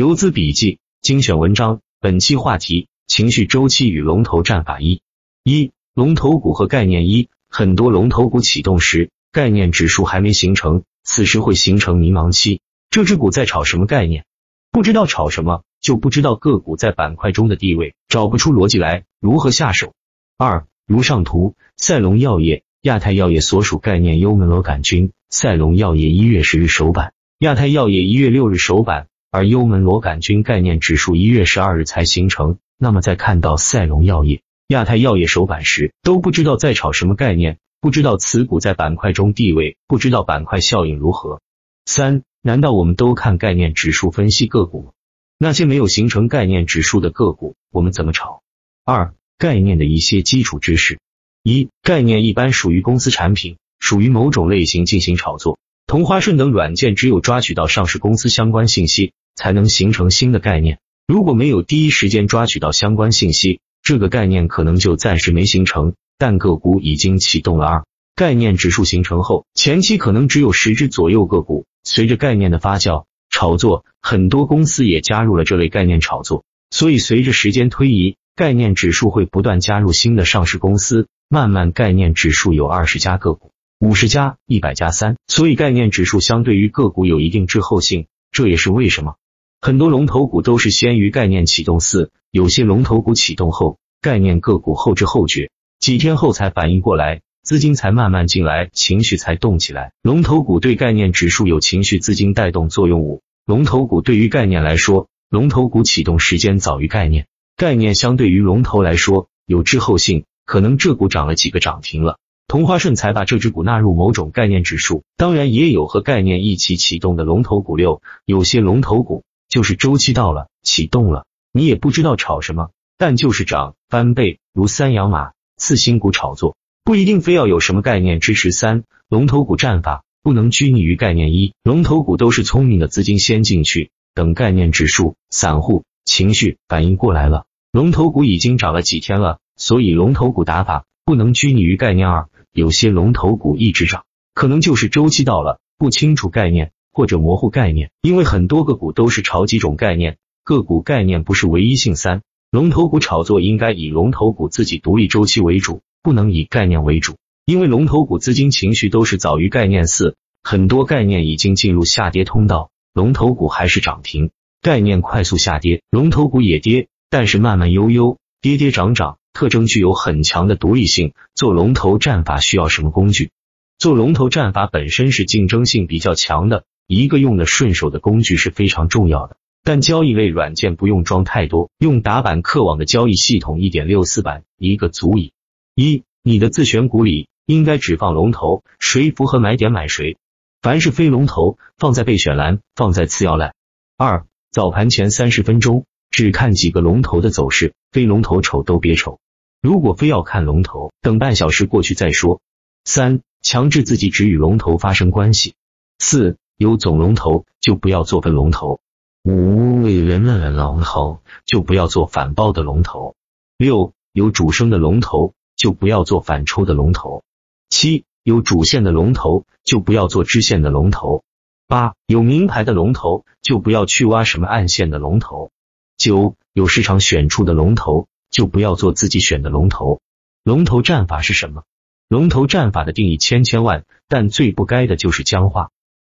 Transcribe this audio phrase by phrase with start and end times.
[0.00, 5.02] 游资笔记精选文章，本期话题：情绪周期与龙头战法一。
[5.44, 12.62] 一、龙头股和概念一，很多龙头股启动时，概念指数还没形成，此时会形成迷茫期。
[12.88, 14.24] 这只股在炒什么概念？
[14.72, 19.92] 不知道炒什么，就不知道个股在板块中的地位，找不出逻辑来，如何下手？
[20.38, 29.08] 二、如上图，赛龙药业、亚太药业所属概念幽门螺杆菌，赛龙药业一月十日首板，亚太药业一月六日首板。
[29.32, 41.40] 而幽门螺杆菌概念指数一月十二日才形成，那么在看到赛龙药业、亚太药业首板时，都不知道在炒什么概念，不知道此股在板块中地位，不知道板块效应如何。
[41.86, 44.90] 三，难道我们都看概念指数分析个股吗？
[45.38, 48.42] 那些没有形成概念指数的个股，我们怎么炒？
[48.84, 50.98] 二，概念的一些基础知识：
[51.44, 55.56] 一，概念一般属于公司产品，属于某种类型进行炒作。
[55.86, 59.12] 同花顺等软件只有抓取到上市公司相关信息。
[59.40, 60.80] 才能形成新的概念。
[61.08, 65.94] 如果没有第一时间抓取到相关信息，这个概念可能就暂时没形成。
[66.18, 67.64] 但个股已经启动了。
[67.64, 67.84] 二
[68.14, 71.64] 概念指数形成后，前期可能只有十只左右个股。
[71.84, 76.44] 随着概念的发酵炒作，很多公司也加入了这类概念炒作。
[76.70, 81.08] 所以随着时间推移，概念指数会不断加入新的上市公司。
[81.30, 85.16] 慢慢概念指数有二十家个股、五十家、一百家三。
[85.26, 88.06] 所以概念指数相对于个股有一定滞后性。
[88.30, 89.16] 这也是为什么。
[89.62, 99.92] 很多龙头股都是先于概念启动，四有些龙头股启动后，概念个股后知后觉，几天后才反应过来，资金才慢慢进来，情绪才动起来。
[100.00, 103.02] 龙头股对概念指数有情绪资金带动作用。
[103.02, 112.16] 五龙头股对于概念来说，龙头股启动时间早于概念，概念相对于龙头来说有滞后性，可能这股涨了几个涨停了，
[112.48, 115.02] 同花顺才把这只股纳入某种概念指数。
[115.18, 117.76] 当然也有和概念一起启动的龙头股。
[117.76, 119.22] 六有些龙头股。
[119.50, 128.52] 就是周期到了，启动了，你也不知道炒什么，但就是涨翻倍，如三阳马、次新股炒作，不一定非要有什么概念支持。
[128.52, 131.32] 三龙头股战法不能拘泥于概念。
[131.34, 142.08] 一龙头股都是聪明的资金先进去，等概念指数、散户情绪反应过来了，龙头股已经涨了几天了，所以龙头股打法不能拘泥于概念。
[142.08, 146.70] 二有些龙头股一直涨，可能就是周期到了，不清楚概念。
[146.92, 151.96] 或者模糊概念，因为很多个股都是炒几种概念，个股概念不是唯一性。
[151.96, 159.86] 三龙头股炒作应该以龙头股自己独立周期为主，不能以概念为主，因为龙头股资金情绪都是早于概念。
[159.86, 164.30] 四很多概念已经进入下跌通道，龙头股还是涨停，
[164.62, 171.12] 概念快速下跌，龙头股也跌，但是慢慢悠悠，跌跌涨涨，特征具有很强的独立性。
[171.34, 173.30] 做龙头战法需要什么工具？
[173.78, 176.64] 做龙头战法本身是竞争性比较强的。
[176.92, 185.32] 一个用的顺手的工具是非常重要的，但交易类软件不用装太多，用打板客网的交易系统一点六四版一个足矣。
[185.76, 190.16] 一，你的自选股里应该只放龙头，谁符合买点买谁，
[190.62, 193.54] 凡是非龙头放在备选栏，放在次要栏。
[193.96, 199.20] 二，早盘前三十分钟只看几个龙头的走势，非龙头瞅都别瞅。
[199.62, 202.40] 如果非要看龙头，等半小时过去再说。
[202.82, 205.54] 三，强制自己只与龙头发生关系。
[206.00, 206.36] 四。
[206.60, 208.80] 有总龙头就不要做分龙头，
[209.24, 213.16] 五为人们龙头就不要做反包的龙头，
[213.56, 217.24] 六有主升的龙头就不要做反抽的龙头，
[217.70, 221.24] 七有主线的龙头就不要做支线的龙头，
[221.66, 225.52] 八有名牌的龙头就不要去挖什么暗线的龙头，
[225.96, 230.02] 九有市场选出的龙头就不要做自己选的龙头。
[230.44, 231.62] 龙头战法是什么？
[232.06, 235.70] 龙头战法的定义千千万，但最不该的就是僵化。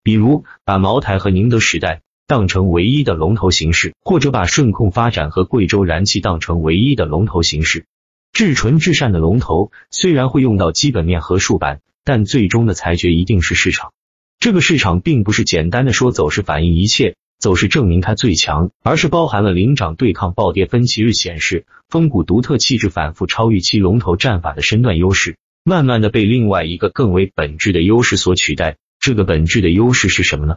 [0.07, 7.87] 比如把茅台和宁德时代当成唯一的龙头形式，或者把顺控发展和贵州燃气当成唯一的龙头形式。
[8.33, 13.91] 至纯至善的龙头虽然会用到基本面和竖板，但最终的裁决一定是市场。
[14.39, 28.77] 这个市场并不是简单的说走势反映一切，走势证明它最强，而是包含了领涨对抗暴跌分歧日显示，风骨独特气质反复超预期龙头战法的身段优势，慢慢的被另外一个更为本质的优势所取代。
[29.07, 30.57] 这个本质的优势是什么呢？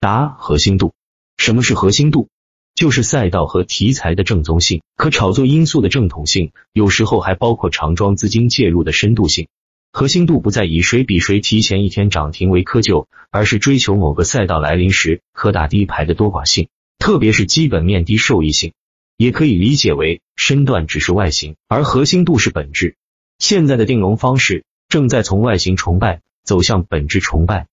[0.00, 0.94] 答：核心度。
[1.36, 2.30] 什么是核心度？
[2.74, 9.48] 就是赛道和题材的正宗性，可炒作因素的正统性，有时候还包括长庄资金介入的深度性。
[9.92, 16.68] 核心度不再以谁比谁提前一天涨停为窠臼，而是追求某个赛道来临时可打第一排的多寡性，
[16.98, 18.72] 特别是基本面低受益性。
[19.18, 22.96] 也可以理解为身段只是外形，而核心度是本质。
[23.38, 27.66] 现在的定龙方式正在从外形崇拜走向本质崇拜。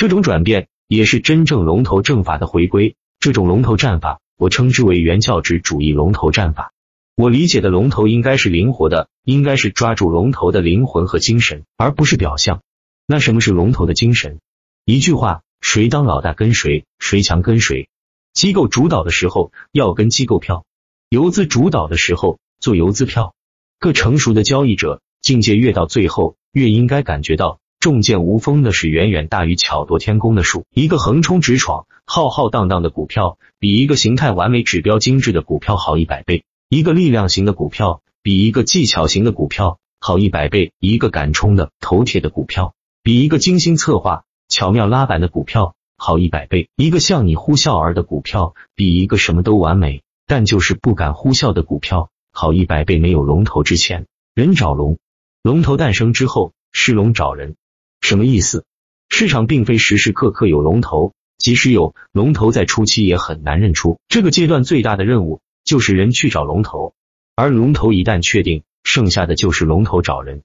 [0.00, 2.96] 这种转变也是真正龙头正法的回归。
[3.18, 6.72] 这种龙头战法我称之为原教旨主义龙头战法。
[7.16, 12.62] 我理解的龙头应该是灵活的，应该是抓住龙头的灵魂和精神，而不是表象。
[13.06, 14.40] 那什么是龙头的精神？
[14.86, 17.90] 一句话，谁当老大跟谁，谁强跟谁。
[18.32, 20.64] 机构主导的时候要跟机构票，
[21.10, 23.34] 游资主导的时候做游资票。
[23.78, 27.59] 各成熟的交易者境界越到最后，越应该感觉到。
[27.80, 30.66] 重剑无锋的是远远大于巧夺天工的术。
[30.74, 52.98] 一个横冲直闯、浩浩荡荡的股票，比一个形态完美、指标精致的股票好一百倍；一个力量型的股票，比一个技巧型的股票好一百倍；一个敢冲的、头铁的股票，比一个精心策划、巧妙拉板的股票好一百倍；一个向你呼啸而的股票，比一个什么都完美但就是不敢呼啸的股票好一百倍。
[52.98, 54.96] 没有龙头之前，人找龙；
[55.42, 57.56] 龙头诞生之后，是龙找人。
[58.00, 58.64] 什么意思？
[59.08, 63.98] 市场并非时时刻刻有龙头，即使有龙头，在初期也很难认出。
[64.08, 66.94] 这个阶段最大的任务就是人去找龙头，
[67.36, 70.42] 而龙头一旦确定，剩下的就是龙头找人。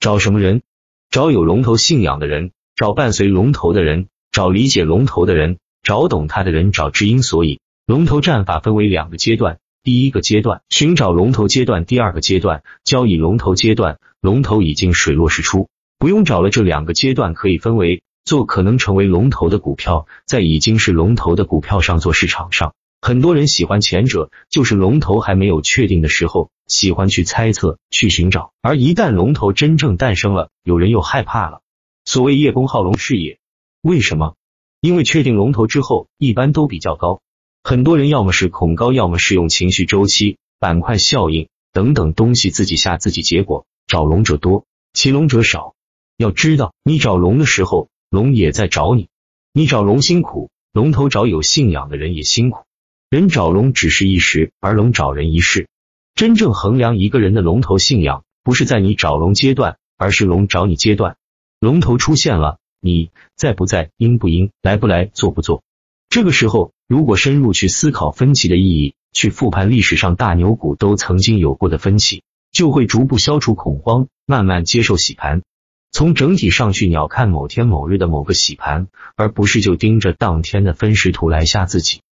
[0.00, 0.62] 找什么人？
[1.10, 7.22] 找有龙头信仰的人，找伴随龙头的人，找理解龙头的人，找懂他的人，找知音。
[7.22, 13.98] 所以，龙头战法分为两个阶段：第一个阶段寻找龙头阶段，第二个阶段交易龙头阶段。
[14.20, 15.68] 龙头已经水落石出。
[15.98, 22.74] 不用找了，这两个阶段可以分为做可能成为龙头的股票，在已经是龙头的股票上做市场上。
[23.00, 28.52] 很多人喜欢前者，就是龙头还没有确定的时候，喜欢去猜测、去寻找。
[28.62, 31.62] 而一旦龙头真正诞生了，有人又害怕了。
[32.04, 33.38] 所谓叶公好龙是也，
[33.82, 34.34] 为什么？
[34.80, 37.22] 因为确定龙头之后，一般都比较高。
[37.64, 45.74] 很多人要么是恐高，要么是用情绪周期、板块效应等等东西自己吓自己，结果找龙者多，骑龙者少。
[46.18, 49.08] 要知道，你找龙的时候，龙也在找你。
[49.52, 52.64] 你找龙辛苦，龙头找有信仰的人也辛苦。
[53.08, 55.68] 人找龙只是一时，而龙找人一世。
[56.16, 61.16] 真正衡量一个人的龙头信仰，不是在你找龙阶段，而是龙找你阶段。
[61.60, 65.62] 龙头出现了，你在不在，应不应，来不来，做不做。
[66.08, 75.42] 这个时候，如果深入去思考分歧的意义，去复盘历史上大牛股都曾经有过的分歧，就会逐步消除恐慌，慢慢接受洗盘。
[75.90, 82.02] 从整体上去鸟瞰某天某日的某个洗盘，而不是就盯着当天的分时图来吓自己。